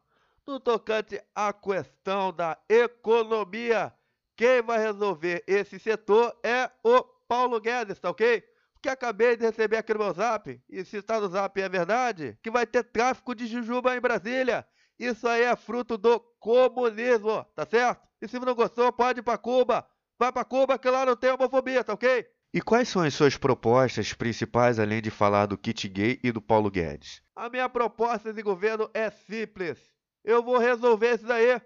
no 0.48 0.60
tocante 0.60 1.22
à 1.36 1.54
questão 1.54 2.34
da 2.34 2.58
economia, 2.68 3.94
quem 4.36 4.64
vai 4.64 4.80
resolver 4.80 5.44
esse 5.46 5.78
setor 5.78 6.36
é 6.44 6.72
o 6.84 7.04
Paulo 7.28 7.62
Guedes, 7.62 8.00
tá 8.00 8.10
ok? 8.10 8.44
Que 8.82 8.90
acabei 8.90 9.38
de 9.38 9.46
receber 9.46 9.78
aqui 9.78 9.94
no 9.94 10.00
meu 10.00 10.14
zap, 10.14 10.60
e 10.68 10.84
se 10.84 10.98
está 10.98 11.20
no 11.20 11.30
zap 11.30 11.62
é 11.62 11.70
verdade, 11.70 12.38
que 12.42 12.50
vai 12.50 12.66
ter 12.66 12.84
tráfico 12.86 13.36
de 13.36 13.46
jujuba 13.46 13.96
em 13.96 14.02
Brasília. 14.02 14.68
Isso 14.98 15.28
aí 15.28 15.44
é 15.44 15.56
fruto 15.56 15.96
do 15.96 16.20
comunismo, 16.40 17.46
tá 17.56 17.68
certo? 17.68 18.08
E 18.20 18.28
se 18.28 18.40
não 18.40 18.56
gostou, 18.56 18.92
pode 18.92 19.20
ir 19.20 19.24
pra 19.24 19.38
Cuba. 19.38 19.88
Vai 20.18 20.32
pra 20.32 20.44
Cuba 20.44 20.80
que 20.80 20.90
lá 20.90 21.06
não 21.06 21.16
tem 21.16 21.32
homofobia, 21.32 21.84
tá 21.84 21.94
ok? 21.94 22.28
E 22.54 22.62
quais 22.62 22.88
são 22.88 23.02
as 23.02 23.16
suas 23.16 23.36
propostas 23.36 24.14
principais, 24.14 24.78
além 24.78 25.02
de 25.02 25.10
falar 25.10 25.48
do 25.48 25.58
kit 25.58 25.90
gay 25.90 26.20
e 26.24 26.32
do 26.32 26.40
Paulo 26.40 26.70
Guedes? 26.70 27.24
A 27.36 27.50
minha 27.50 27.68
proposta 27.68 28.32
de 28.32 28.44
governo 28.44 28.88
é 28.94 29.10
simples. 29.10 29.80
Eu 30.24 30.44
vou 30.44 30.60
resolver 30.60 31.16
isso 31.16 31.26
daí. 31.26 31.60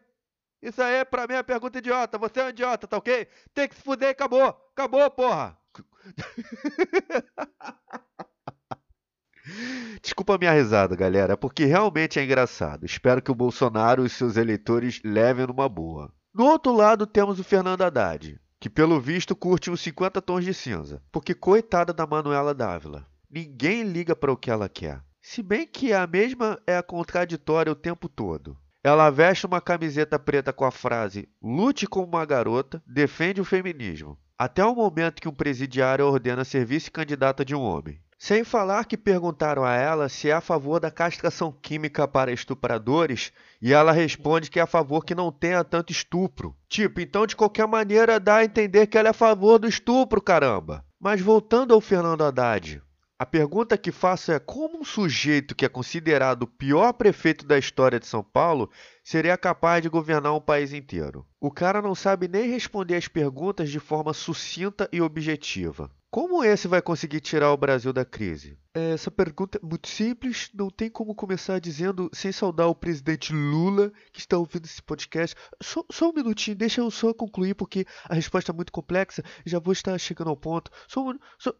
Isso 0.61 0.81
aí, 0.81 1.03
pra 1.03 1.27
mim, 1.27 1.33
é 1.33 1.43
pergunta 1.43 1.79
idiota. 1.79 2.17
Você 2.17 2.39
é 2.39 2.45
um 2.45 2.49
idiota, 2.49 2.87
tá 2.87 2.95
ok? 2.95 3.27
Tem 3.53 3.67
que 3.67 3.75
se 3.75 3.81
fuder 3.81 4.07
e 4.07 4.11
acabou. 4.11 4.47
Acabou, 4.71 5.11
porra. 5.11 5.57
Desculpa 10.01 10.35
a 10.35 10.37
minha 10.37 10.53
risada, 10.53 10.95
galera, 10.95 11.35
porque 11.35 11.65
realmente 11.65 12.17
é 12.17 12.23
engraçado. 12.23 12.85
Espero 12.85 13.21
que 13.21 13.31
o 13.31 13.35
Bolsonaro 13.35 14.05
e 14.05 14.09
seus 14.09 14.37
eleitores 14.37 15.01
levem 15.03 15.47
numa 15.47 15.67
boa. 15.67 16.13
No 16.33 16.45
outro 16.45 16.71
lado 16.71 17.05
temos 17.05 17.41
o 17.41 17.43
Fernando 17.43 17.81
Haddad 17.81 18.39
que 18.59 18.69
pelo 18.69 18.99
visto 18.99 19.35
curte 19.35 19.69
uns 19.69 19.81
50 19.81 20.21
tons 20.21 20.43
de 20.43 20.53
cinza. 20.53 21.01
Porque 21.11 21.33
coitada 21.33 21.93
da 21.93 22.07
Manuela 22.07 22.53
Dávila. 22.53 23.05
Ninguém 23.29 23.83
liga 23.83 24.15
para 24.15 24.31
o 24.31 24.37
que 24.37 24.49
ela 24.49 24.69
quer. 24.69 25.01
Se 25.21 25.43
bem 25.43 25.67
que 25.67 25.93
a 25.93 26.07
mesma 26.07 26.59
é 26.65 26.77
a 26.77 26.83
contraditória 26.83 27.71
o 27.71 27.75
tempo 27.75 28.07
todo. 28.07 28.57
Ela 28.83 29.09
veste 29.09 29.45
uma 29.45 29.59
camiseta 29.59 30.17
preta 30.17 30.53
com 30.53 30.63
a 30.63 30.71
frase 30.71 31.27
Lute 31.41 31.85
como 31.85 32.07
uma 32.07 32.25
garota, 32.25 32.81
defende 32.87 33.41
o 33.41 33.45
feminismo. 33.45 34.17
Até 34.37 34.63
o 34.63 34.73
momento 34.73 35.21
que 35.21 35.27
um 35.27 35.33
presidiário 35.33 36.05
ordena 36.05 36.45
ser 36.45 36.65
vice-candidata 36.65 37.43
de 37.43 37.53
um 37.53 37.61
homem. 37.61 37.99
Sem 38.19 38.43
falar 38.43 38.85
que 38.85 38.97
perguntaram 38.97 39.63
a 39.63 39.75
ela 39.75 40.09
se 40.09 40.27
é 40.27 40.33
a 40.33 40.41
favor 40.41 40.79
da 40.79 40.89
castração 40.89 41.51
química 41.51 42.07
para 42.07 42.31
estupradores 42.31 43.31
e 43.61 43.71
ela 43.71 43.91
responde 43.91 44.49
que 44.49 44.59
é 44.59 44.63
a 44.63 44.67
favor 44.67 45.05
que 45.05 45.13
não 45.13 45.31
tenha 45.31 45.63
tanto 45.63 45.91
estupro. 45.91 46.55
Tipo, 46.67 46.99
então 46.99 47.27
de 47.27 47.35
qualquer 47.35 47.67
maneira 47.67 48.19
dá 48.19 48.37
a 48.37 48.43
entender 48.43 48.87
que 48.87 48.97
ela 48.97 49.09
é 49.09 49.11
a 49.11 49.13
favor 49.13 49.59
do 49.59 49.67
estupro, 49.67 50.19
caramba. 50.19 50.83
Mas 50.99 51.21
voltando 51.21 51.75
ao 51.75 51.79
Fernando 51.79 52.23
Haddad, 52.23 52.81
a 53.19 53.25
pergunta 53.25 53.77
que 53.77 53.91
faço 53.91 54.31
é 54.31 54.39
como 54.39 54.79
um 54.79 54.83
sujeito 54.83 55.55
que 55.55 55.65
é 55.65 55.69
considerado 55.69 56.43
o 56.43 56.47
pior 56.47 56.93
prefeito 56.93 57.45
da 57.45 57.57
história 57.57 57.99
de 57.99 58.07
São 58.07 58.23
Paulo 58.23 58.69
seria 59.03 59.37
capaz 59.37 59.83
de 59.83 59.89
governar 59.89 60.33
um 60.33 60.41
país 60.41 60.73
inteiro? 60.73 61.23
O 61.39 61.51
cara 61.51 61.83
não 61.83 61.93
sabe 61.93 62.27
nem 62.27 62.49
responder 62.49 62.95
as 62.95 63.07
perguntas 63.07 63.69
de 63.69 63.79
forma 63.79 64.11
sucinta 64.11 64.89
e 64.91 65.01
objetiva. 65.01 65.91
Como 66.17 66.43
esse 66.43 66.67
vai 66.67 66.81
conseguir 66.81 67.21
tirar 67.21 67.53
o 67.53 67.57
Brasil 67.57 67.93
da 67.93 68.03
crise? 68.03 68.57
Essa 68.73 69.11
pergunta 69.11 69.59
é 69.61 69.63
muito 69.63 69.87
simples, 69.87 70.49
não 70.51 70.67
tem 70.67 70.89
como 70.89 71.13
começar 71.13 71.59
dizendo, 71.59 72.09
sem 72.11 72.31
saudar 72.31 72.65
o 72.65 72.73
presidente 72.73 73.31
Lula, 73.31 73.91
que 74.11 74.19
está 74.19 74.35
ouvindo 74.35 74.65
esse 74.65 74.81
podcast. 74.81 75.35
Só, 75.61 75.85
só 75.91 76.09
um 76.09 76.13
minutinho, 76.13 76.57
deixa 76.57 76.81
eu 76.81 76.89
só 76.89 77.13
concluir, 77.13 77.53
porque 77.53 77.85
a 78.05 78.15
resposta 78.15 78.51
é 78.51 78.55
muito 78.55 78.71
complexa, 78.71 79.23
já 79.45 79.59
vou 79.59 79.71
estar 79.71 79.95
chegando 79.99 80.31
ao 80.31 80.35
ponto. 80.35 80.71
Só 80.87 81.05
só... 81.37 81.53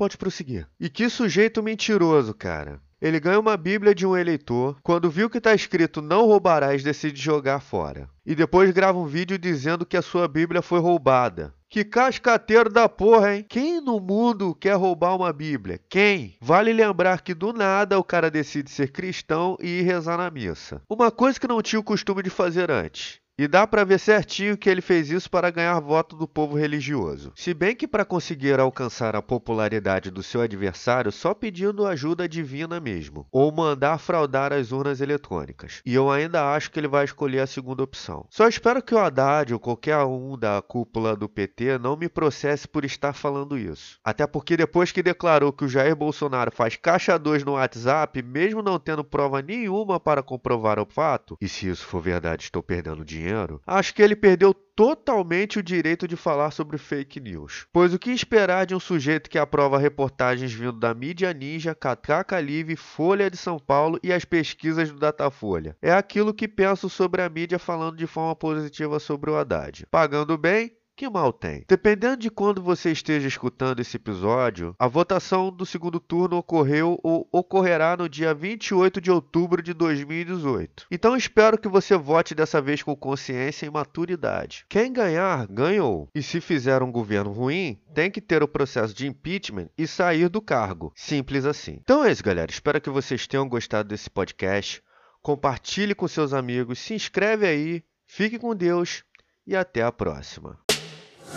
Pode 0.00 0.16
prosseguir. 0.16 0.66
E 0.80 0.88
que 0.88 1.10
sujeito 1.10 1.62
mentiroso, 1.62 2.32
cara. 2.32 2.80
Ele 3.02 3.20
ganha 3.20 3.38
uma 3.38 3.54
Bíblia 3.54 3.94
de 3.94 4.06
um 4.06 4.16
eleitor, 4.16 4.78
quando 4.82 5.10
viu 5.10 5.28
que 5.28 5.36
está 5.36 5.54
escrito 5.54 6.00
não 6.00 6.24
roubarás, 6.24 6.82
decide 6.82 7.20
jogar 7.20 7.60
fora. 7.60 8.08
E 8.24 8.34
depois 8.34 8.70
grava 8.70 8.98
um 8.98 9.04
vídeo 9.04 9.38
dizendo 9.38 9.84
que 9.84 9.98
a 9.98 10.02
sua 10.02 10.26
Bíblia 10.26 10.62
foi 10.62 10.80
roubada. 10.80 11.52
Que 11.68 11.84
cascateiro 11.84 12.70
da 12.70 12.88
porra, 12.88 13.36
hein? 13.36 13.44
Quem 13.46 13.78
no 13.82 14.00
mundo 14.00 14.54
quer 14.54 14.72
roubar 14.72 15.14
uma 15.14 15.34
Bíblia? 15.34 15.78
Quem? 15.90 16.38
Vale 16.40 16.72
lembrar 16.72 17.20
que 17.20 17.34
do 17.34 17.52
nada 17.52 17.98
o 17.98 18.02
cara 18.02 18.30
decide 18.30 18.70
ser 18.70 18.92
cristão 18.92 19.54
e 19.60 19.80
ir 19.80 19.82
rezar 19.82 20.16
na 20.16 20.30
missa. 20.30 20.80
Uma 20.88 21.10
coisa 21.10 21.38
que 21.38 21.46
não 21.46 21.60
tinha 21.60 21.78
o 21.78 21.84
costume 21.84 22.22
de 22.22 22.30
fazer 22.30 22.70
antes. 22.70 23.20
E 23.40 23.48
dá 23.48 23.66
para 23.66 23.84
ver 23.84 23.98
certinho 23.98 24.54
que 24.54 24.68
ele 24.68 24.82
fez 24.82 25.10
isso 25.10 25.30
para 25.30 25.48
ganhar 25.48 25.80
voto 25.80 26.14
do 26.14 26.28
povo 26.28 26.58
religioso. 26.58 27.32
Se 27.34 27.54
bem 27.54 27.74
que 27.74 27.88
para 27.88 28.04
conseguir 28.04 28.60
alcançar 28.60 29.16
a 29.16 29.22
popularidade 29.22 30.10
do 30.10 30.22
seu 30.22 30.42
adversário 30.42 31.10
só 31.10 31.32
pedindo 31.32 31.86
ajuda 31.86 32.28
divina 32.28 32.78
mesmo, 32.78 33.26
ou 33.32 33.50
mandar 33.50 33.96
fraudar 33.96 34.52
as 34.52 34.72
urnas 34.72 35.00
eletrônicas. 35.00 35.80
E 35.86 35.94
eu 35.94 36.10
ainda 36.10 36.52
acho 36.52 36.70
que 36.70 36.78
ele 36.78 36.86
vai 36.86 37.06
escolher 37.06 37.40
a 37.40 37.46
segunda 37.46 37.82
opção. 37.82 38.26
Só 38.28 38.46
espero 38.46 38.82
que 38.82 38.94
o 38.94 38.98
Haddad 38.98 39.54
ou 39.54 39.58
qualquer 39.58 39.96
um 40.04 40.36
da 40.36 40.60
cúpula 40.60 41.16
do 41.16 41.26
PT 41.26 41.78
não 41.78 41.96
me 41.96 42.10
processe 42.10 42.68
por 42.68 42.84
estar 42.84 43.14
falando 43.14 43.56
isso. 43.56 43.98
Até 44.04 44.26
porque 44.26 44.54
depois 44.54 44.92
que 44.92 45.02
declarou 45.02 45.50
que 45.50 45.64
o 45.64 45.68
Jair 45.68 45.96
Bolsonaro 45.96 46.52
faz 46.52 46.76
caixa 46.76 47.18
2 47.18 47.42
no 47.44 47.52
WhatsApp, 47.52 48.22
mesmo 48.22 48.60
não 48.60 48.78
tendo 48.78 49.02
prova 49.02 49.40
nenhuma 49.40 49.98
para 49.98 50.22
comprovar 50.22 50.78
o 50.78 50.84
fato, 50.84 51.38
e 51.40 51.48
se 51.48 51.70
isso 51.70 51.86
for 51.86 52.02
verdade 52.02 52.42
estou 52.42 52.62
perdendo 52.62 53.02
dinheiro, 53.02 53.29
acho 53.66 53.94
que 53.94 54.02
ele 54.02 54.16
perdeu 54.16 54.52
totalmente 54.52 55.58
o 55.58 55.62
direito 55.62 56.08
de 56.08 56.16
falar 56.16 56.50
sobre 56.50 56.78
fake 56.78 57.20
news. 57.20 57.66
Pois 57.72 57.92
o 57.92 57.98
que 57.98 58.10
esperar 58.10 58.64
de 58.64 58.74
um 58.74 58.80
sujeito 58.80 59.28
que 59.28 59.38
aprova 59.38 59.78
reportagens 59.78 60.52
vindo 60.52 60.72
da 60.72 60.94
mídia 60.94 61.32
ninja, 61.34 61.74
Catraca 61.74 62.40
Livre, 62.40 62.76
Folha 62.76 63.30
de 63.30 63.36
São 63.36 63.58
Paulo 63.58 64.00
e 64.02 64.12
as 64.12 64.24
pesquisas 64.24 64.90
do 64.90 64.98
Datafolha? 64.98 65.76
É 65.82 65.92
aquilo 65.92 66.32
que 66.32 66.48
penso 66.48 66.88
sobre 66.88 67.20
a 67.20 67.28
mídia 67.28 67.58
falando 67.58 67.96
de 67.96 68.06
forma 68.06 68.34
positiva 68.34 68.98
sobre 68.98 69.30
o 69.30 69.36
Haddad. 69.36 69.86
Pagando 69.90 70.38
bem, 70.38 70.72
Que 71.00 71.08
mal 71.08 71.32
tem? 71.32 71.64
Dependendo 71.66 72.18
de 72.18 72.30
quando 72.30 72.60
você 72.60 72.92
esteja 72.92 73.26
escutando 73.26 73.80
esse 73.80 73.96
episódio, 73.96 74.76
a 74.78 74.86
votação 74.86 75.50
do 75.50 75.64
segundo 75.64 75.98
turno 75.98 76.36
ocorreu 76.36 77.00
ou 77.02 77.26
ocorrerá 77.32 77.96
no 77.96 78.06
dia 78.06 78.34
28 78.34 79.00
de 79.00 79.10
outubro 79.10 79.62
de 79.62 79.72
2018. 79.72 80.88
Então 80.90 81.16
espero 81.16 81.56
que 81.56 81.68
você 81.68 81.96
vote 81.96 82.34
dessa 82.34 82.60
vez 82.60 82.82
com 82.82 82.94
consciência 82.94 83.64
e 83.64 83.70
maturidade. 83.70 84.66
Quem 84.68 84.92
ganhar, 84.92 85.46
ganhou. 85.46 86.06
E 86.14 86.22
se 86.22 86.38
fizer 86.38 86.82
um 86.82 86.92
governo 86.92 87.32
ruim, 87.32 87.80
tem 87.94 88.10
que 88.10 88.20
ter 88.20 88.42
o 88.42 88.46
processo 88.46 88.92
de 88.92 89.06
impeachment 89.06 89.70
e 89.78 89.86
sair 89.86 90.28
do 90.28 90.42
cargo. 90.42 90.92
Simples 90.94 91.46
assim. 91.46 91.78
Então 91.82 92.04
é 92.04 92.12
isso, 92.12 92.22
galera. 92.22 92.50
Espero 92.50 92.78
que 92.78 92.90
vocês 92.90 93.26
tenham 93.26 93.48
gostado 93.48 93.88
desse 93.88 94.10
podcast. 94.10 94.82
Compartilhe 95.22 95.94
com 95.94 96.06
seus 96.06 96.34
amigos, 96.34 96.78
se 96.78 96.92
inscreve 96.92 97.46
aí, 97.46 97.82
fique 98.06 98.38
com 98.38 98.54
Deus 98.54 99.02
e 99.46 99.56
até 99.56 99.82
a 99.82 99.90
próxima. 99.90 100.60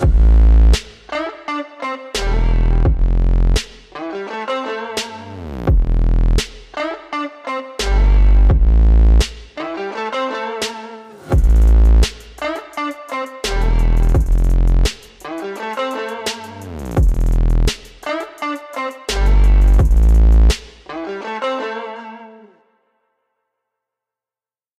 you 0.02 0.43